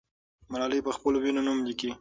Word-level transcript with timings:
ملالۍ 0.51 0.79
پخپلو 0.87 1.17
وینو 1.23 1.41
نوم 1.47 1.57
لیکي. 1.67 1.89